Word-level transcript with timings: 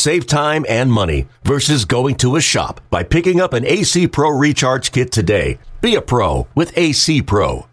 Save 0.00 0.26
time 0.26 0.64
and 0.66 0.90
money 0.90 1.28
versus 1.44 1.84
going 1.84 2.14
to 2.14 2.36
a 2.36 2.40
shop 2.40 2.80
by 2.88 3.02
picking 3.02 3.38
up 3.38 3.52
an 3.52 3.66
AC 3.66 4.08
Pro 4.08 4.30
Recharge 4.30 4.92
Kit 4.92 5.12
today. 5.12 5.58
Be 5.82 5.94
a 5.94 6.00
pro 6.00 6.48
with 6.54 6.72
AC 6.74 7.20
Pro. 7.20 7.66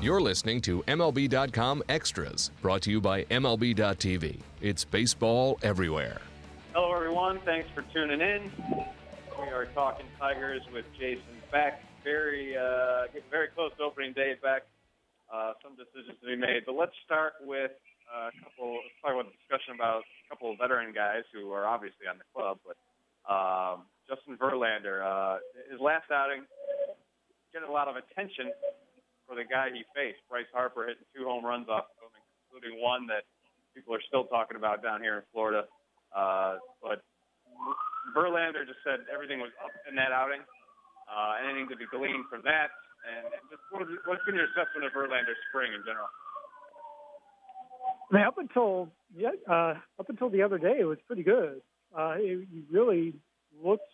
You're 0.00 0.22
listening 0.22 0.62
to 0.62 0.82
MLB.com 0.84 1.82
Extras, 1.90 2.50
brought 2.62 2.80
to 2.80 2.90
you 2.90 3.02
by 3.02 3.24
MLB.tv. 3.24 4.40
It's 4.62 4.86
baseball 4.86 5.58
everywhere. 5.62 6.22
Hello, 6.72 6.94
everyone. 6.94 7.40
Thanks 7.40 7.68
for 7.74 7.82
tuning 7.92 8.22
in. 8.22 8.50
We 9.38 9.48
are 9.48 9.66
talking 9.74 10.06
Tigers 10.18 10.62
with 10.72 10.86
Jason 10.98 11.42
Beck. 11.52 11.84
Very, 12.02 12.56
uh, 12.56 13.08
getting 13.08 13.28
very 13.30 13.48
close 13.48 13.72
to 13.76 13.82
opening 13.82 14.14
day, 14.14 14.36
Beck. 14.42 14.62
Uh, 15.26 15.52
some 15.58 15.74
decisions 15.74 16.14
to 16.22 16.26
be 16.26 16.38
made, 16.38 16.62
but 16.64 16.78
let's 16.78 16.94
start 17.04 17.34
with 17.42 17.74
a 18.06 18.30
couple. 18.38 18.78
Let's 18.78 18.94
talk 19.02 19.12
about 19.18 19.26
the 19.26 19.34
discussion 19.42 19.74
about 19.74 20.06
a 20.06 20.24
couple 20.30 20.54
of 20.54 20.58
veteran 20.62 20.94
guys 20.94 21.26
who 21.34 21.50
are 21.50 21.66
obviously 21.66 22.06
on 22.06 22.14
the 22.22 22.28
club, 22.30 22.62
but 22.62 22.78
um, 23.26 23.90
Justin 24.06 24.38
Verlander, 24.38 25.02
uh, 25.02 25.42
his 25.66 25.82
last 25.82 26.06
outing, 26.14 26.46
getting 27.50 27.66
a 27.66 27.72
lot 27.72 27.90
of 27.90 27.98
attention 27.98 28.54
for 29.26 29.34
the 29.34 29.42
guy 29.42 29.74
he 29.74 29.82
faced. 29.98 30.22
Bryce 30.30 30.46
Harper 30.54 30.86
hitting 30.86 31.02
two 31.10 31.26
home 31.26 31.42
runs 31.42 31.66
off 31.66 31.90
of 31.98 32.14
him, 32.14 32.22
including 32.46 32.78
one 32.78 33.10
that 33.10 33.26
people 33.74 33.90
are 33.90 34.04
still 34.06 34.30
talking 34.30 34.56
about 34.56 34.78
down 34.78 35.02
here 35.02 35.18
in 35.18 35.24
Florida. 35.34 35.66
Uh, 36.14 36.62
but 36.78 37.02
Verlander 38.14 38.62
just 38.62 38.78
said 38.86 39.02
everything 39.10 39.42
was 39.42 39.50
up 39.58 39.74
in 39.90 39.98
that 39.98 40.14
outing. 40.14 40.46
Uh, 41.10 41.42
anything 41.42 41.66
to 41.66 41.76
be 41.76 41.86
gleaned 41.90 42.26
from 42.30 42.42
that, 42.42 42.70
and, 43.06 43.26
just 43.50 43.62
what 43.70 43.86
what's 44.06 44.24
been 44.24 44.34
your 44.34 44.44
assessment 44.44 44.84
of 44.86 44.92
Verlander's 44.92 45.38
spring 45.50 45.72
in 45.72 45.80
general? 45.86 46.06
I 48.10 48.14
mean, 48.14 48.24
up 48.24 48.38
until 48.38 48.88
yeah, 49.16 49.30
uh, 49.48 49.74
up 49.98 50.08
until 50.08 50.30
the 50.30 50.42
other 50.42 50.58
day, 50.58 50.76
it 50.80 50.84
was 50.84 50.98
pretty 51.06 51.22
good. 51.22 51.60
Uh, 51.96 52.14
it, 52.18 52.46
he 52.52 52.62
really 52.70 53.14
looks 53.62 53.84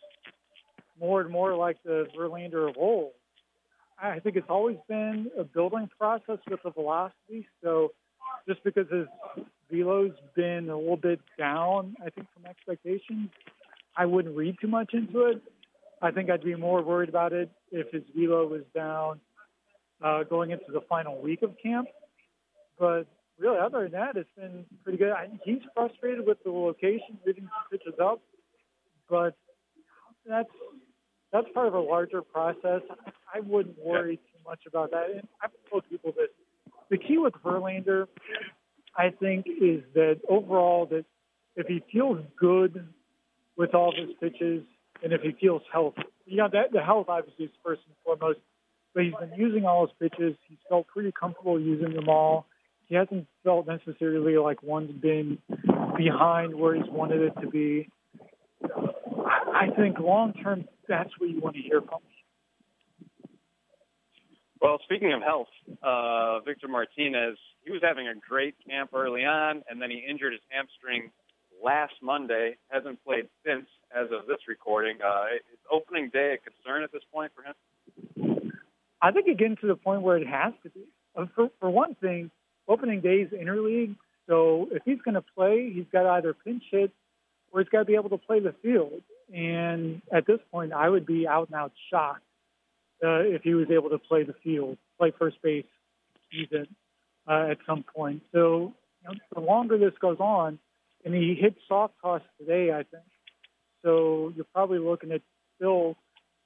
more 1.01 1.21
and 1.21 1.31
more 1.31 1.55
like 1.55 1.83
the 1.85 2.07
Verlander 2.17 2.69
of 2.69 2.77
old. 2.77 3.13
I 4.03 4.19
think 4.19 4.37
it's 4.37 4.49
always 4.49 4.79
been 4.89 5.31
a 5.39 5.45
building 5.45 5.89
process 5.97 6.39
with 6.51 6.61
the 6.65 6.71
velocity. 6.71 7.47
So 7.63 7.93
just 8.49 8.63
because 8.65 8.87
his 8.91 9.07
velo's 9.71 10.13
been 10.35 10.69
a 10.69 10.77
little 10.77 10.97
bit 10.97 11.21
down, 11.39 11.95
I 12.05 12.11
think 12.11 12.27
from 12.35 12.47
expectations, 12.47 13.31
I 13.97 14.07
wouldn't 14.07 14.37
read 14.37 14.57
too 14.61 14.67
much 14.67 14.93
into 14.93 15.27
it. 15.27 15.43
I 16.03 16.11
think 16.11 16.31
I'd 16.31 16.43
be 16.43 16.57
more 16.57 16.83
worried 16.83 17.09
about 17.09 17.33
it 17.33 17.49
if 17.71 17.91
his 17.93 18.03
velo 18.15 18.47
was 18.47 18.63
down 18.75 19.21
uh, 20.03 20.25
going 20.25 20.51
into 20.51 20.73
the 20.73 20.81
final 20.89 21.21
week 21.23 21.43
of 21.43 21.55
camp. 21.63 21.89
But 22.79 23.07
really, 23.39 23.59
other 23.59 23.85
than 23.85 23.93
that, 23.93 24.17
it's 24.17 24.29
been 24.37 24.65
pretty 24.83 24.99
good. 24.99 25.13
I, 25.13 25.29
he's 25.45 25.61
frustrated 25.75 26.27
with 26.27 26.43
the 26.45 26.51
location, 26.51 27.19
leaving 27.25 27.45
some 27.45 27.79
pitches 27.79 27.99
up, 28.03 28.21
but 29.09 29.37
that's 30.27 30.51
that's 31.33 31.47
part 31.55 31.69
of 31.69 31.75
a 31.75 31.81
larger 31.81 32.21
process. 32.21 32.83
I 33.33 33.41
wouldn't 33.41 33.79
worry 33.79 34.17
too 34.17 34.39
much 34.45 34.61
about 34.67 34.91
that. 34.91 35.11
And 35.11 35.27
I've 35.41 35.51
told 35.71 35.85
people 35.89 36.13
that 36.17 36.29
the 36.91 36.99
key 36.99 37.19
with 37.19 37.35
Verlander, 37.45 38.07
I 38.97 39.11
think, 39.11 39.47
is 39.47 39.83
that 39.95 40.21
overall 40.29 40.87
that 40.87 41.05
if 41.57 41.67
he 41.69 41.83
feels 41.91 42.19
good 42.39 42.87
with 43.57 43.75
all 43.75 43.91
of 43.91 43.95
his 43.97 44.15
pitches 44.21 44.65
and 45.03 45.13
if 45.13 45.23
he 45.23 45.33
feels 45.41 45.63
healthy, 45.73 46.03
you 46.27 46.37
know, 46.37 46.49
that 46.53 46.73
the 46.73 46.83
health 46.83 47.07
obviously 47.09 47.47
is 47.47 47.51
first 47.65 47.83
and 47.87 47.95
foremost. 48.05 48.41
But 48.95 49.05
he's 49.05 49.15
been 49.15 49.33
using 49.39 49.65
all 49.65 49.87
his 49.87 49.95
pitches. 49.99 50.37
He's 50.49 50.59
felt 50.69 50.87
pretty 50.87 51.13
comfortable 51.19 51.59
using 51.59 51.95
them 51.95 52.09
all. 52.09 52.47
He 52.89 52.95
hasn't 52.95 53.27
felt 53.43 53.67
necessarily 53.67 54.37
like 54.37 54.63
one's 54.63 54.93
been 54.93 55.39
behind 55.97 56.55
where 56.55 56.75
he's 56.75 56.91
wanted 56.91 57.23
it 57.23 57.41
to 57.41 57.49
be. 57.49 57.89
I 58.63 59.69
think 59.77 59.99
long 59.99 60.35
term, 60.35 60.67
that's 60.87 61.11
what 61.19 61.31
you 61.31 61.41
want 61.41 61.57
to 61.57 61.63
hear 61.63 61.81
from. 61.81 62.01
Well, 64.61 64.79
speaking 64.85 65.13
of 65.13 65.23
health, 65.23 65.49
uh, 65.83 66.41
Victor 66.41 66.69
Martinez, 66.69 67.37
he 67.65 67.73
was 67.73 67.81
having 67.83 68.07
a 68.07 68.15
great 68.15 68.55
camp 68.69 68.91
early 68.95 69.25
on, 69.25 69.63
and 69.69 69.83
then 69.83 69.91
he 69.91 70.05
injured 70.09 70.33
his 70.33 70.43
hamstring 70.51 71.11
last 71.63 71.95
Monday. 72.03 72.57
Hasn't 72.69 73.03
played 73.05 73.29
since, 73.45 73.67
as 73.95 74.07
of 74.13 74.27
this 74.27 74.39
recording. 74.49 74.99
Uh, 75.05 75.25
is 75.37 75.59
opening 75.71 76.11
day 76.13 76.35
a 76.35 76.39
concern 76.39 76.83
at 76.83 76.93
this 76.93 77.03
point 77.13 77.33
for 77.35 77.43
him? 77.43 78.53
I 79.01 79.11
think 79.11 79.27
it 79.27 79.39
getting 79.39 79.57
to 79.57 79.67
the 79.67 79.77
point 79.77 80.03
where 80.03 80.17
it 80.17 80.27
has 80.27 80.53
to 80.63 80.71
be. 80.71 80.85
Uh, 81.17 81.27
for, 81.35 81.51
for 81.61 81.71
one 81.71 81.95
thing, 81.97 82.31
opening 82.69 83.01
day 83.01 83.17
is 83.17 83.31
interleague, 83.33 83.97
so 84.29 84.69
if 84.71 84.83
he's 84.85 85.01
going 85.05 85.15
to 85.15 85.25
play, 85.37 85.71
he's 85.75 85.87
got 85.93 86.05
to 86.05 86.09
either 86.11 86.35
pinch 86.35 86.63
hit 86.71 86.91
or 87.51 87.61
he's 87.61 87.69
got 87.69 87.81
to 87.81 87.85
be 87.85 87.95
able 87.95 88.11
to 88.11 88.19
play 88.19 88.41
the 88.41 88.55
field. 88.63 89.03
And 89.35 90.03
at 90.13 90.27
this 90.27 90.39
point, 90.51 90.73
I 90.73 90.89
would 90.89 91.07
be 91.07 91.27
out 91.27 91.49
and 91.49 91.57
out 91.57 91.73
shocked 91.91 92.23
uh, 93.05 93.21
if 93.21 93.43
he 93.43 93.55
was 93.55 93.69
able 93.71 93.91
to 93.91 93.99
play 93.99 94.23
the 94.23 94.35
field, 94.45 94.79
play 94.99 95.13
first 95.19 95.37
base 95.43 95.65
even 96.33 96.67
uh, 97.27 97.49
at 97.51 97.59
some 97.67 97.83
point. 97.83 98.23
So 98.33 98.73
you 99.03 99.09
know, 99.09 99.15
the 99.35 99.41
longer 99.41 99.79
this 99.79 99.93
goes 100.01 100.19
on, 100.21 100.59
and 101.05 101.15
he 101.15 101.35
hit 101.35 101.57
soft 101.69 101.95
toss 102.01 102.23
today, 102.39 102.73
I 102.73 102.85
think. 102.85 103.05
So 103.83 104.33
you're 104.37 104.47
probably 104.53 104.79
looking 104.79 105.13
at 105.13 105.23
still, 105.57 105.97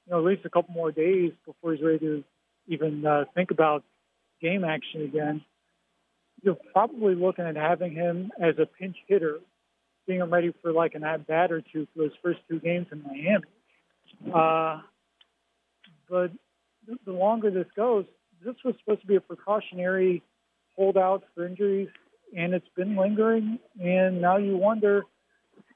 you 0.06 0.12
know, 0.12 0.18
at 0.18 0.24
least 0.24 0.44
a 0.44 0.50
couple 0.50 0.74
more 0.74 0.92
days 0.92 1.32
before 1.44 1.74
he's 1.74 1.82
ready 1.82 1.98
to 1.98 2.24
even 2.66 3.04
uh, 3.04 3.24
think 3.34 3.50
about 3.50 3.84
game 4.40 4.64
action 4.64 5.02
again. 5.02 5.44
You're 6.42 6.56
probably 6.72 7.14
looking 7.14 7.44
at 7.44 7.56
having 7.56 7.92
him 7.92 8.30
as 8.40 8.54
a 8.58 8.66
pinch 8.66 8.96
hitter 9.06 9.38
being 10.06 10.22
ready 10.24 10.52
for 10.62 10.72
like 10.72 10.94
an 10.94 11.04
at 11.04 11.26
bat 11.26 11.50
or 11.50 11.60
two 11.60 11.86
for 11.92 12.02
those 12.04 12.12
first 12.22 12.38
two 12.48 12.60
games 12.60 12.86
in 12.92 13.02
Miami. 13.02 13.44
Uh, 14.32 14.80
but 16.08 16.30
the 17.04 17.12
longer 17.12 17.50
this 17.50 17.66
goes, 17.74 18.04
this 18.44 18.54
was 18.64 18.74
supposed 18.78 19.00
to 19.00 19.06
be 19.06 19.16
a 19.16 19.20
precautionary 19.20 20.22
holdout 20.76 21.24
for 21.34 21.46
injuries, 21.46 21.88
and 22.36 22.52
it's 22.54 22.68
been 22.76 22.96
lingering. 22.96 23.58
And 23.82 24.20
now 24.20 24.36
you 24.36 24.56
wonder, 24.56 25.04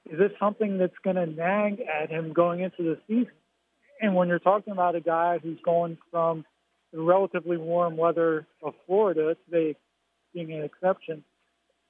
is 0.08 0.18
this 0.18 0.30
something 0.38 0.78
that's 0.78 0.92
going 1.02 1.16
to 1.16 1.26
nag 1.26 1.80
at 1.80 2.10
him 2.10 2.32
going 2.32 2.60
into 2.60 2.82
the 2.82 2.98
season? 3.08 3.32
And 4.00 4.14
when 4.14 4.28
you're 4.28 4.38
talking 4.38 4.72
about 4.72 4.94
a 4.94 5.00
guy 5.00 5.38
who's 5.42 5.58
going 5.64 5.98
from 6.10 6.44
the 6.92 7.00
relatively 7.00 7.56
warm 7.56 7.96
weather 7.96 8.46
of 8.62 8.74
Florida, 8.86 9.36
today 9.46 9.76
being 10.34 10.52
an 10.52 10.62
exception, 10.62 11.24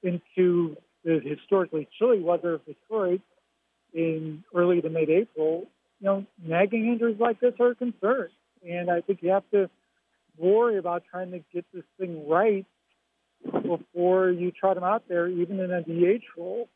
into 0.03 0.77
the 1.03 1.19
historically 1.23 1.87
chilly 1.99 2.21
weather 2.21 2.55
of 2.55 2.65
Detroit 2.65 3.21
in 3.93 4.43
early 4.55 4.81
to 4.81 4.89
mid-April, 4.89 5.67
you 5.99 6.05
know, 6.05 6.25
nagging 6.43 6.87
injuries 6.87 7.17
like 7.19 7.39
this 7.39 7.53
are 7.59 7.71
a 7.71 7.75
concern. 7.75 8.29
And 8.67 8.89
I 8.89 9.01
think 9.01 9.19
you 9.21 9.29
have 9.29 9.49
to 9.51 9.69
worry 10.37 10.77
about 10.77 11.03
trying 11.11 11.31
to 11.31 11.39
get 11.53 11.65
this 11.73 11.83
thing 11.99 12.27
right 12.27 12.65
before 13.43 14.29
you 14.29 14.51
trot 14.51 14.77
him 14.77 14.83
out 14.83 15.03
there, 15.07 15.27
even 15.27 15.59
in 15.59 15.71
a 15.71 15.81
DH 15.81 16.23
role. 16.37 16.69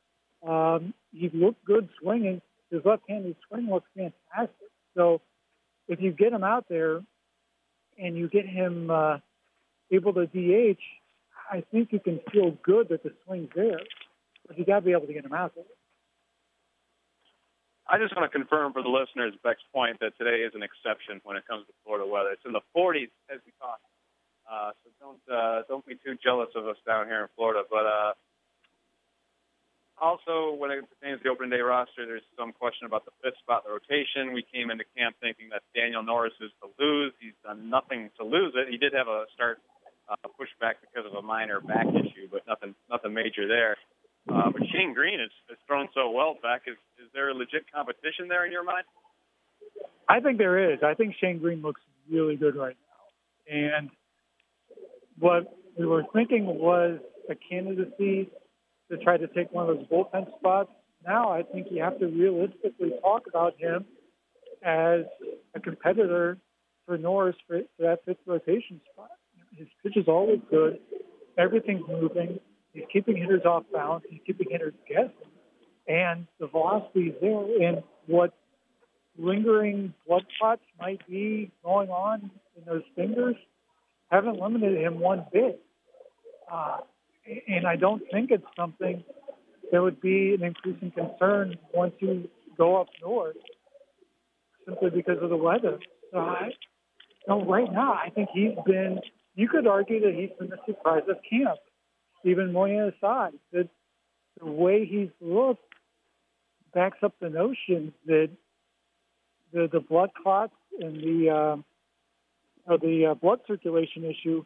Um, 0.47 0.93
he 1.11 1.29
looked 1.33 1.63
good 1.65 1.89
swinging. 2.01 2.41
His 2.71 2.81
left-handed 2.83 3.35
swing 3.47 3.69
looks 3.69 3.89
fantastic. 3.95 4.69
So 4.95 5.21
if 5.87 6.01
you 6.01 6.11
get 6.11 6.33
him 6.33 6.43
out 6.43 6.65
there 6.69 7.01
and 7.97 8.17
you 8.17 8.27
get 8.27 8.45
him 8.45 8.89
uh, 8.89 9.17
able 9.91 10.13
to 10.13 10.25
DH, 10.25 10.79
I 11.51 11.63
think 11.71 11.91
you 11.91 11.99
can 11.99 12.19
feel 12.31 12.51
good 12.63 12.89
that 12.89 13.03
the 13.03 13.13
swing's 13.25 13.49
there 13.55 13.79
but 14.47 14.57
you 14.57 14.65
got 14.65 14.79
to 14.79 14.85
be 14.85 14.91
able 14.91 15.07
to 15.07 15.13
get 15.13 15.23
them 15.23 15.33
out 15.33 15.53
there. 15.55 15.65
I 17.87 17.97
just 18.01 18.15
want 18.17 18.31
to 18.31 18.33
confirm 18.33 18.73
for 18.73 18.81
the 18.81 18.89
listeners, 18.89 19.33
Beck's 19.43 19.61
point, 19.73 19.99
that 20.01 20.17
today 20.17 20.41
is 20.41 20.53
an 20.55 20.63
exception 20.65 21.21
when 21.23 21.37
it 21.37 21.45
comes 21.45 21.67
to 21.67 21.73
Florida 21.85 22.05
weather. 22.09 22.33
It's 22.33 22.41
in 22.45 22.53
the 22.53 22.65
40s 22.75 23.13
as 23.29 23.37
we 23.45 23.53
talk, 23.61 23.77
uh, 24.49 24.71
so 24.83 24.87
don't 25.01 25.23
uh, 25.25 25.63
don't 25.67 25.85
be 25.85 25.95
too 25.95 26.15
jealous 26.23 26.49
of 26.55 26.67
us 26.67 26.77
down 26.85 27.07
here 27.07 27.21
in 27.21 27.29
Florida. 27.35 27.63
But 27.69 27.85
uh, 27.85 28.13
also, 29.97 30.53
when 30.53 30.71
it 30.71 30.83
pertains 30.85 31.19
to 31.19 31.23
the 31.23 31.29
opening 31.29 31.51
day 31.51 31.63
roster, 31.63 32.05
there's 32.05 32.25
some 32.37 32.51
question 32.51 32.85
about 32.85 33.05
the 33.05 33.15
fifth 33.23 33.39
spot 33.39 33.63
in 33.65 33.71
the 33.71 33.79
rotation. 33.79 34.33
We 34.33 34.43
came 34.43 34.69
into 34.69 34.83
camp 34.97 35.15
thinking 35.21 35.49
that 35.49 35.63
Daniel 35.73 36.03
Norris 36.03 36.35
is 36.41 36.51
to 36.61 36.69
lose. 36.77 37.13
He's 37.19 37.37
done 37.43 37.69
nothing 37.69 38.11
to 38.19 38.23
lose 38.23 38.53
it. 38.55 38.67
He 38.69 38.77
did 38.77 38.93
have 38.93 39.07
a 39.07 39.25
start 39.33 39.59
uh, 40.09 40.15
pushback 40.37 40.83
because 40.83 41.09
of 41.09 41.17
a 41.17 41.21
minor 41.21 41.59
back 41.61 41.87
issue, 41.87 42.27
but 42.31 42.45
nothing 42.47 42.75
nothing 42.89 43.13
major 43.13 43.47
there. 43.47 43.77
Uh, 44.27 44.49
but 44.49 44.61
Shane 44.73 44.93
Greene 44.93 45.19
has, 45.19 45.57
thrown 45.67 45.87
so 45.93 46.09
well 46.09 46.37
Beck. 46.41 46.63
Is, 46.67 46.77
is 46.97 47.09
there 47.13 47.29
a 47.29 47.33
legit 47.33 47.65
competition 47.71 48.27
there 48.27 48.45
in 48.45 48.51
your 48.51 48.63
mind? 48.63 48.85
I 50.09 50.19
think 50.19 50.37
there 50.37 50.73
is. 50.73 50.79
I 50.83 50.93
think 50.93 51.15
Shane 51.19 51.39
Greene 51.39 51.61
looks 51.61 51.81
really 52.09 52.35
good 52.35 52.55
right 52.55 52.75
now. 52.75 53.55
And 53.55 53.89
what 55.19 55.55
we 55.77 55.85
were 55.85 56.03
thinking 56.13 56.45
was 56.45 56.99
a 57.29 57.35
candidacy 57.35 58.29
to 58.91 58.97
try 58.97 59.17
to 59.17 59.27
take 59.27 59.51
one 59.51 59.69
of 59.69 59.77
those 59.77 59.87
bullpen 59.87 60.27
spots. 60.37 60.69
Now 61.05 61.31
I 61.31 61.43
think 61.43 61.67
you 61.71 61.81
have 61.81 61.99
to 61.99 62.07
realistically 62.07 62.91
talk 63.01 63.23
about 63.27 63.59
him 63.59 63.85
as 64.63 65.01
a 65.53 65.59
competitor 65.59 66.37
for 66.85 66.97
Norris 66.97 67.35
for, 67.47 67.61
for 67.77 67.83
that 67.83 68.05
fifth 68.05 68.17
rotation 68.25 68.81
spot. 68.91 69.09
His 69.55 69.67
pitch 69.83 69.97
is 69.97 70.07
always 70.07 70.39
good. 70.49 70.79
Everything's 71.37 71.87
moving. 71.87 72.39
He's 72.73 72.83
keeping 72.91 73.17
hitters 73.17 73.45
off 73.45 73.63
balance. 73.71 74.03
He's 74.09 74.21
keeping 74.25 74.47
hitters 74.49 74.73
guessing. 74.87 75.11
And 75.87 76.27
the 76.39 76.47
velocity 76.47 77.07
is 77.09 77.15
there. 77.21 77.69
And 77.69 77.83
what 78.07 78.33
lingering 79.17 79.93
blood 80.07 80.25
clots 80.37 80.61
might 80.79 81.05
be 81.07 81.51
going 81.63 81.89
on 81.89 82.31
in 82.57 82.65
those 82.65 82.83
fingers 82.95 83.35
haven't 84.09 84.39
limited 84.39 84.77
him 84.77 84.99
one 84.99 85.25
bit. 85.31 85.61
Uh, 86.51 86.77
and 87.47 87.65
I 87.65 87.75
don't 87.75 88.03
think 88.11 88.31
it's 88.31 88.45
something 88.55 89.03
that 89.71 89.81
would 89.81 89.99
be 89.99 90.35
an 90.35 90.43
increasing 90.43 90.91
concern 90.91 91.55
once 91.73 91.93
you 91.99 92.29
go 92.57 92.79
up 92.79 92.87
north, 93.01 93.35
simply 94.65 94.89
because 94.91 95.17
of 95.21 95.29
the 95.29 95.37
weather. 95.37 95.79
So 96.11 96.19
I, 96.19 96.49
know, 97.27 97.43
right 97.45 97.71
now 97.71 97.93
I 97.93 98.09
think 98.09 98.29
he's 98.33 98.53
been. 98.65 98.99
You 99.35 99.49
could 99.49 99.67
argue 99.67 99.99
that 100.01 100.13
he's 100.13 100.29
been 100.39 100.49
the 100.49 100.57
surprise 100.65 101.03
of 101.09 101.17
camp, 101.29 101.59
Steven 102.21 102.53
Moya 102.53 102.89
aside. 102.89 103.33
That 103.51 103.69
the 104.39 104.45
way 104.45 104.85
he's 104.85 105.09
looked 105.19 105.63
backs 106.73 106.99
up 107.03 107.15
the 107.19 107.29
notion 107.29 107.93
that 108.05 108.29
the 109.51 109.67
the 109.71 109.79
blood 109.79 110.11
clots 110.21 110.53
and 110.79 110.95
the 110.97 111.29
uh, 111.29 111.55
uh, 112.67 112.77
the 112.77 113.07
uh, 113.11 113.13
blood 113.13 113.39
circulation 113.47 114.03
issue 114.05 114.43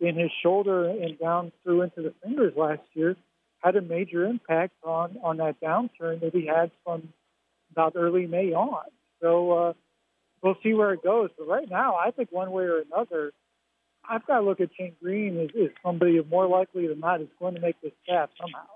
in 0.00 0.16
his 0.16 0.30
shoulder 0.42 0.88
and 0.88 1.18
down 1.18 1.52
through 1.62 1.82
into 1.82 2.02
the 2.02 2.14
fingers 2.22 2.52
last 2.56 2.82
year 2.94 3.16
had 3.62 3.76
a 3.76 3.82
major 3.82 4.24
impact 4.24 4.74
on 4.82 5.16
on 5.22 5.38
that 5.38 5.60
downturn 5.60 6.20
that 6.20 6.30
he 6.32 6.46
had 6.46 6.70
from 6.84 7.08
about 7.72 7.94
early 7.96 8.26
May 8.26 8.52
on. 8.52 8.84
So 9.20 9.52
uh, 9.52 9.72
we'll 10.42 10.56
see 10.62 10.74
where 10.74 10.92
it 10.92 11.02
goes. 11.02 11.30
But 11.38 11.48
right 11.48 11.68
now, 11.68 11.94
I 11.96 12.10
think 12.10 12.30
one 12.30 12.50
way 12.50 12.64
or 12.64 12.80
another, 12.80 13.32
I've 14.08 14.26
got 14.26 14.40
to 14.40 14.44
look 14.44 14.60
at 14.60 14.68
Shane 14.76 14.94
Greene 15.02 15.40
as, 15.40 15.48
as 15.60 15.70
somebody 15.82 16.20
more 16.30 16.46
likely 16.46 16.86
than 16.86 17.00
not 17.00 17.20
is 17.20 17.28
going 17.38 17.54
to 17.54 17.60
make 17.60 17.80
this 17.80 17.92
staff 18.04 18.30
somehow. 18.40 18.66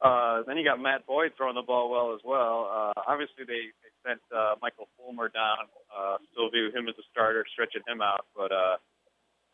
Uh, 0.00 0.42
then 0.46 0.58
you 0.58 0.64
got 0.64 0.80
Matt 0.80 1.06
Boyd 1.06 1.32
throwing 1.36 1.54
the 1.54 1.62
ball 1.62 1.90
well 1.90 2.14
as 2.14 2.20
well. 2.24 2.68
Uh, 2.70 3.00
obviously, 3.08 3.44
they 3.46 3.72
sent 4.06 4.20
uh, 4.34 4.54
Michael 4.62 4.88
Fulmer 4.96 5.28
down. 5.28 5.66
Uh, 5.88 6.16
still 6.32 6.50
view 6.50 6.70
him 6.74 6.88
as 6.88 6.94
a 6.98 7.06
starter, 7.10 7.44
stretching 7.52 7.82
him 7.88 8.00
out. 8.00 8.26
But 8.36 8.52
uh, 8.52 8.76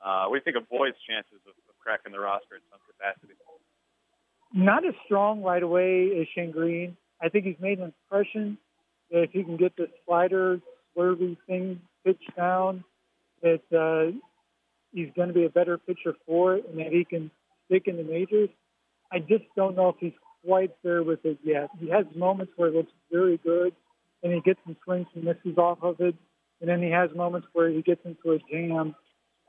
uh, 0.03 0.25
what 0.27 0.37
do 0.37 0.43
you 0.43 0.45
think 0.45 0.57
of 0.57 0.69
Boyd's 0.69 0.99
chances 1.09 1.41
of, 1.47 1.55
of 1.69 1.75
cracking 1.79 2.13
the 2.13 2.21
roster 2.21 2.57
in 2.57 2.63
some 2.71 2.81
capacity? 2.87 3.35
Not 4.53 4.87
as 4.87 4.95
strong 5.07 5.43
right 5.43 5.63
away 5.63 6.11
as 6.21 6.27
Shane 6.35 6.51
Greene. 6.51 6.97
I 7.23 7.29
think 7.29 7.45
he's 7.45 7.61
made 7.61 7.79
an 7.79 7.93
impression 7.93 8.59
that 9.11 9.23
if 9.23 9.31
he 9.31 9.45
can 9.45 9.57
get 9.57 9.77
this 9.77 9.91
slider, 10.07 10.61
swervy 10.97 11.37
thing 11.47 11.81
pitched 12.05 12.37
down, 12.37 12.83
that 13.43 13.63
uh, 13.73 14.17
he's 14.93 15.09
going 15.15 15.29
to 15.29 15.35
be 15.35 15.45
a 15.45 15.51
better 15.51 15.79
pitcher 15.79 16.15
for 16.27 16.57
it 16.57 16.69
and 16.69 16.79
that 16.79 16.93
he 16.93 17.05
can 17.05 17.31
stick 17.67 17.85
in 17.87 17.97
the 17.97 18.03
majors. 18.03 18.49
I 19.13 19.19
just 19.19 19.45
don't 19.57 19.77
know 19.77 19.91
if 19.91 19.97
he's 19.99 20.13
quite 20.45 20.71
there 20.83 21.03
with 21.03 21.25
it 21.25 21.39
yet. 21.43 21.69
He 21.79 21.89
has 21.91 22.07
moments 22.15 22.53
where 22.57 22.69
it 22.69 22.75
looks 22.75 22.93
very 23.13 23.39
good, 23.39 23.75
and 24.23 24.33
he 24.33 24.41
gets 24.41 24.61
some 24.65 24.77
swings 24.85 25.07
and 25.15 25.25
misses 25.25 25.57
off 25.59 25.79
of 25.83 26.01
it, 26.01 26.15
and 26.61 26.69
then 26.69 26.83
he 26.83 26.91
has 26.91 27.11
moments 27.15 27.49
where 27.53 27.71
he 27.71 27.83
gets 27.83 28.01
into 28.05 28.33
a 28.33 28.39
jam, 28.51 28.95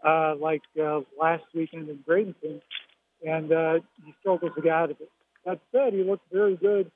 uh, 0.06 0.36
like 0.40 0.62
uh, 0.82 1.02
last 1.20 1.44
weekend 1.54 1.90
in 1.90 1.98
Bradenton, 2.00 2.62
and 3.26 3.52
uh, 3.52 3.80
he 4.06 4.14
struggles 4.20 4.52
to 4.56 4.62
get 4.62 4.72
out 4.72 4.92
of 4.92 4.98
it. 5.02 5.10
That 5.46 5.60
said, 5.72 5.94
he 5.94 6.04
looked 6.04 6.32
very 6.32 6.56
good 6.56 6.92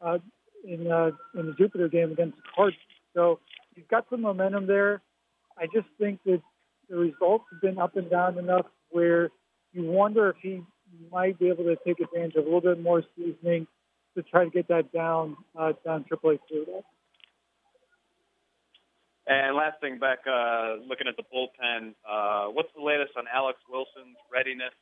uh, 0.00 0.18
in 0.66 0.90
uh, 0.90 1.10
in 1.38 1.46
the 1.46 1.54
Jupiter 1.58 1.88
game 1.88 2.12
against 2.12 2.36
the 2.36 2.42
Cardinals. 2.54 2.80
So 3.14 3.40
he's 3.74 3.84
got 3.90 4.06
some 4.10 4.22
momentum 4.22 4.66
there. 4.66 5.02
I 5.58 5.66
just 5.66 5.86
think 5.98 6.20
that 6.24 6.42
the 6.88 6.96
results 6.96 7.44
have 7.52 7.60
been 7.60 7.78
up 7.78 7.96
and 7.96 8.10
down 8.10 8.38
enough 8.38 8.66
where 8.90 9.30
you 9.72 9.84
wonder 9.84 10.30
if 10.30 10.36
he 10.42 10.62
might 11.10 11.38
be 11.38 11.48
able 11.48 11.64
to 11.64 11.76
take 11.86 12.00
advantage 12.00 12.34
of 12.36 12.44
a 12.44 12.46
little 12.46 12.60
bit 12.60 12.80
more 12.80 13.02
seasoning 13.16 13.66
to 14.16 14.22
try 14.22 14.44
to 14.44 14.50
get 14.50 14.68
that 14.68 14.92
down 14.92 15.36
uh, 15.58 15.72
down 15.84 16.04
AAA 16.10 16.38
Florida. 16.48 16.80
And 19.26 19.56
last 19.56 19.80
thing, 19.80 19.98
Beck 19.98 20.20
uh, 20.28 20.84
looking 20.86 21.08
at 21.08 21.16
the 21.16 21.24
bullpen, 21.32 21.94
uh, 22.04 22.52
what's 22.52 22.68
the 22.76 22.82
latest 22.82 23.16
on 23.16 23.24
Alex 23.32 23.58
Wilson's 23.70 24.20
readiness 24.30 24.76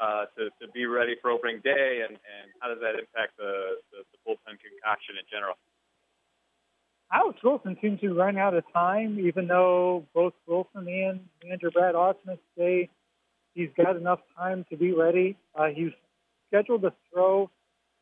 uh, 0.00 0.24
to, 0.36 0.48
to 0.60 0.72
be 0.72 0.86
ready 0.86 1.14
for 1.20 1.30
opening 1.30 1.60
day, 1.62 2.00
and, 2.08 2.16
and 2.16 2.46
how 2.60 2.68
does 2.68 2.80
that 2.80 2.96
impact 2.96 3.36
the, 3.36 3.76
the, 3.92 4.00
the 4.12 4.18
bullpen 4.24 4.56
concoction 4.56 5.20
in 5.20 5.26
general? 5.30 5.54
Alex 7.12 7.38
Wilson 7.44 7.76
seems 7.80 8.00
to 8.00 8.14
run 8.14 8.36
out 8.36 8.54
of 8.54 8.64
time, 8.72 9.20
even 9.20 9.46
though 9.46 10.06
both 10.14 10.32
Wilson 10.46 10.88
and 10.88 11.20
manager 11.44 11.70
Brad 11.70 11.94
Ausmus 11.94 12.38
say 12.56 12.88
He's 13.56 13.70
got 13.74 13.96
enough 13.96 14.20
time 14.36 14.66
to 14.68 14.76
be 14.76 14.92
ready. 14.92 15.34
Uh, 15.58 15.68
he's 15.74 15.90
scheduled 16.46 16.82
to 16.82 16.92
throw 17.10 17.50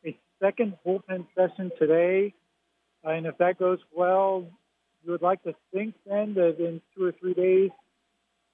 a 0.05 0.15
second 0.43 0.73
bullpen 0.85 1.25
session 1.33 1.71
today. 1.79 2.33
Uh, 3.07 3.11
and 3.11 3.25
if 3.25 3.37
that 3.37 3.57
goes 3.57 3.79
well, 3.95 4.45
you 5.05 5.11
would 5.11 5.21
like 5.21 5.43
to 5.43 5.53
think 5.73 5.95
then 6.05 6.33
that 6.33 6.57
in 6.59 6.81
two 6.95 7.05
or 7.05 7.11
three 7.11 7.33
days, 7.33 7.69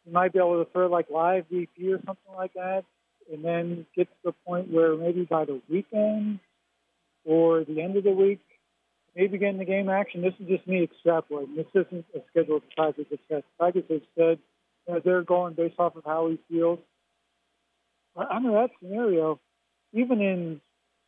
you 0.06 0.12
might 0.12 0.34
be 0.34 0.40
able 0.40 0.64
to 0.64 0.72
throw 0.72 0.88
like 0.88 1.10
live 1.10 1.46
BP 1.52 1.94
or 1.94 2.02
something 2.06 2.36
like 2.36 2.54
that. 2.54 2.84
And 3.32 3.46
then 3.46 3.86
get 3.96 4.08
to 4.08 4.16
the 4.26 4.32
point 4.46 4.72
where 4.72 4.96
maybe 4.98 5.24
by 5.24 5.46
the 5.46 5.62
weekend 5.70 6.40
or 7.24 7.64
the 7.64 7.82
end 7.82 7.96
of 7.96 8.04
the 8.04 8.12
week, 8.12 8.42
maybe 9.16 9.38
getting 9.38 9.60
the 9.60 9.66
game 9.66 9.90
action. 9.90 10.22
This 10.22 10.34
is 10.40 10.48
just 10.48 10.68
me 10.68 10.88
extrapolating. 10.88 11.56
This 11.56 11.68
isn't 11.74 12.06
a 12.16 12.20
scheduled 12.32 12.64
Tigers 12.76 13.06
discuss. 13.10 13.44
Tigers 13.60 13.84
have 13.90 14.02
said 14.18 14.40
that 14.88 15.04
they're 15.06 15.24
going 15.24 15.54
based 15.54 15.80
off 15.80 15.96
of 15.96 16.04
how 16.04 16.30
he 16.30 16.40
feels 16.50 16.80
under 18.16 18.52
that 18.52 18.72
scenario, 18.82 19.40
even 19.94 20.22
in 20.22 20.62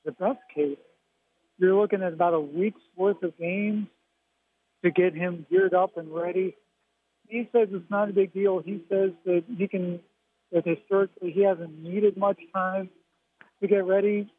the 0.06 0.12
best 0.12 0.40
case, 0.54 0.78
you're 1.58 1.80
looking 1.80 2.02
at 2.02 2.14
about 2.14 2.34
a 2.34 2.40
week's 2.40 2.82
worth 2.96 3.22
of 3.24 3.38
games 3.38 3.88
to 4.84 4.92
get 4.92 5.16
him 5.16 5.46
geared 5.50 5.74
up 5.74 5.98
and 5.98 6.14
ready. 6.14 6.56
He 7.28 7.50
says 7.52 7.70
it's 7.72 7.90
not 7.90 8.10
a 8.10 8.14
big 8.14 8.34
deal. 8.34 8.60
He 8.60 8.84
says 8.90 9.12
that 9.26 9.44
he 9.58 9.68
can, 9.68 10.00
that 10.52 10.68
historically 10.68 11.32
he 11.32 11.44
hasn't 11.44 11.82
needed 11.82 12.18
much 12.18 12.40
time 12.54 12.90
to 13.62 13.68
get 13.68 13.86
ready. 13.86 14.32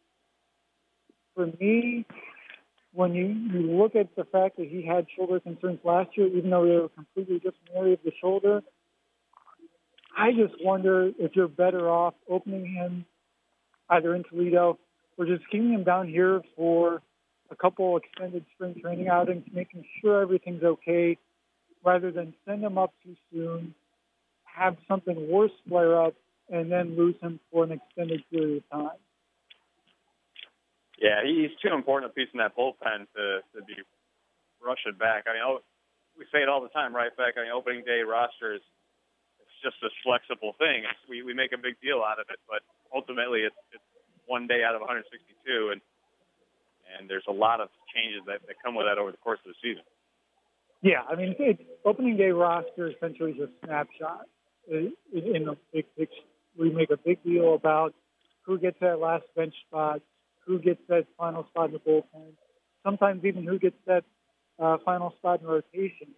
For 1.35 1.47
me, 1.47 2.07
when 2.93 3.15
you, 3.15 3.27
you 3.27 3.77
look 3.77 3.97
at 3.97 4.15
the 4.17 4.25
fact 4.25 4.57
that 4.59 4.69
he 4.69 4.83
had 4.87 5.07
shoulder 5.17 5.41
concerns 5.41 5.81
last 5.83 6.11
year, 6.17 6.29
even 6.29 6.51
though 6.51 6.65
they 6.65 6.77
were 6.77 6.89
completely 6.91 7.37
different 7.37 7.71
area 7.75 7.95
of 7.95 8.01
the 8.05 8.13
shoulder, 8.21 8.63
I 10.17 10.31
just 10.31 10.55
wonder 10.63 11.11
if 11.19 11.35
you're 11.35 11.49
better 11.49 11.91
off 11.91 12.15
opening 12.29 12.67
him 12.73 13.05
either 13.91 14.15
in 14.15 14.25
Toledo 14.25 14.79
or 15.17 15.27
just 15.27 15.43
keeping 15.51 15.73
him 15.73 15.85
down 15.85 16.09
here 16.09 16.43
for 16.57 17.03
a 17.55 17.63
couple 17.63 17.97
extended 17.97 18.45
spring 18.55 18.75
training 18.81 19.09
outings, 19.09 19.45
making 19.53 19.85
sure 20.01 20.21
everything's 20.21 20.63
okay, 20.63 21.17
rather 21.85 22.11
than 22.11 22.35
send 22.47 22.63
him 22.63 22.79
up 22.79 22.93
too 23.05 23.15
soon, 23.33 23.75
have 24.45 24.77
something 24.89 25.31
worse 25.31 25.53
flare 25.69 26.03
up, 26.03 26.15
and 26.51 26.71
then 26.71 26.97
lose 26.97 27.15
him 27.23 27.39
for 27.51 27.65
an 27.65 27.73
extended 27.73 28.23
period 28.31 28.63
of 28.63 28.79
time. 28.79 28.99
Yeah, 30.99 31.23
he's 31.25 31.51
too 31.63 31.75
important 31.75 32.11
a 32.11 32.15
piece 32.15 32.29
in 32.33 32.39
that 32.39 32.57
bullpen 32.57 33.07
to, 33.17 33.41
to 33.55 33.65
be 33.67 33.75
rushing 34.65 34.99
back. 34.99 35.25
I 35.27 35.35
mean, 35.35 35.43
oh, 35.45 35.59
we 36.19 36.25
say 36.33 36.43
it 36.43 36.49
all 36.49 36.63
the 36.63 36.71
time, 36.71 36.95
right? 36.95 37.11
Beck 37.17 37.35
I 37.37 37.43
mean, 37.43 37.53
opening 37.53 37.85
day 37.85 38.03
rosters 38.07 38.63
it's 39.43 39.59
just 39.63 39.83
a 39.83 39.91
flexible 40.03 40.55
thing. 40.59 40.87
It's, 40.87 41.03
we 41.09 41.23
we 41.23 41.35
make 41.35 41.53
a 41.53 41.59
big 41.59 41.75
deal 41.83 42.01
out 42.07 42.21
of 42.21 42.27
it, 42.31 42.39
but 42.49 42.63
ultimately 42.95 43.43
it's 43.43 43.59
it's 43.73 43.85
one 44.27 44.47
day 44.47 44.63
out 44.65 44.75
of 44.75 44.81
162, 44.81 45.75
and 45.75 45.81
and 46.99 47.09
there's 47.09 47.25
a 47.29 47.33
lot 47.33 47.61
of 47.61 47.69
changes 47.95 48.23
that, 48.27 48.47
that 48.47 48.57
come 48.65 48.75
with 48.75 48.87
that 48.87 48.99
over 48.99 49.11
the 49.11 49.19
course 49.19 49.39
of 49.47 49.53
the 49.53 49.59
season. 49.63 49.85
Yeah, 50.83 51.03
I 51.09 51.15
mean, 51.15 51.35
it's, 51.39 51.63
opening 51.85 52.17
day 52.17 52.31
roster 52.31 52.91
essentially 52.91 53.33
is 53.33 53.41
a 53.41 53.67
snapshot 53.67 54.27
in, 54.69 54.93
in 55.13 55.45
the 55.45 55.57
big 55.73 55.87
picture. 55.97 56.15
We 56.59 56.71
make 56.71 56.91
a 56.91 56.97
big 56.97 57.23
deal 57.25 57.55
about 57.55 57.95
who 58.43 58.59
gets 58.59 58.79
that 58.81 58.99
last 59.01 59.25
bench 59.35 59.55
spot, 59.67 60.01
who 60.47 60.59
gets 60.59 60.81
that 60.89 61.07
final 61.17 61.47
spot 61.47 61.67
in 61.67 61.73
the 61.73 61.79
bullpen, 61.79 62.33
sometimes 62.83 63.25
even 63.25 63.45
who 63.45 63.59
gets 63.59 63.77
that 63.87 64.05
uh, 64.59 64.77
final 64.85 65.15
spot 65.19 65.41
in 65.41 65.47
rotation. 65.47 66.09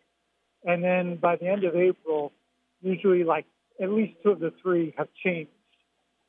And 0.64 0.82
then 0.82 1.16
by 1.16 1.36
the 1.36 1.46
end 1.46 1.64
of 1.64 1.76
April, 1.76 2.32
usually 2.82 3.24
like 3.24 3.46
at 3.80 3.90
least 3.90 4.14
two 4.22 4.30
of 4.30 4.40
the 4.40 4.52
three 4.62 4.94
have 4.98 5.08
changed, 5.24 5.50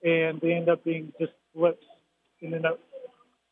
and 0.03 0.39
they 0.41 0.53
end 0.53 0.69
up 0.69 0.83
being 0.83 1.11
just 1.19 1.33
flips 1.53 1.85
in 2.41 2.51
the 2.51 2.59
notes. 2.59 2.81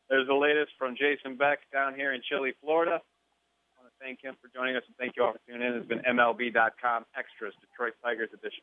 There's 0.08 0.26
the 0.26 0.34
latest 0.34 0.72
from 0.78 0.94
Jason 0.94 1.36
Beck 1.36 1.58
down 1.72 1.94
here 1.94 2.12
in 2.14 2.22
chilly 2.22 2.54
Florida. 2.62 3.02
I 3.02 3.82
want 3.82 3.90
to 3.90 3.98
thank 3.98 4.22
him 4.22 4.36
for 4.40 4.48
joining 4.54 4.76
us, 4.76 4.82
and 4.86 4.94
thank 4.96 5.16
you 5.16 5.24
all 5.24 5.32
for 5.32 5.42
tuning 5.48 5.66
in. 5.66 5.74
It's 5.74 5.88
been 5.88 6.02
MLB.com 6.06 7.06
Extras, 7.18 7.54
Detroit 7.60 7.94
Tigers 8.02 8.30
edition. 8.32 8.62